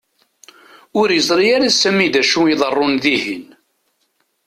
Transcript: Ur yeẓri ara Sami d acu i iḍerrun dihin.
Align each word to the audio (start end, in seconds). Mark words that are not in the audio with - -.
Ur 0.99 1.07
yeẓri 1.11 1.47
ara 1.55 1.69
Sami 1.71 2.07
d 2.13 2.15
acu 2.21 2.39
i 2.45 2.51
iḍerrun 2.53 2.93
dihin. 3.03 3.45